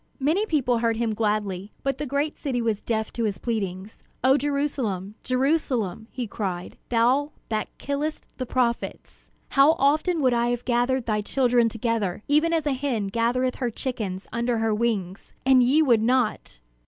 [0.19, 4.01] Many people heard him gladly, but the great city was deaf to his pleadings.
[4.23, 10.65] "O Jerusalem, Jerusalem," he cried, "thou that killest the prophets, how often would I have
[10.65, 15.61] gathered thy children together, even as a hen gathereth her chickens under her wings, and
[15.61, 16.57] ye would not!"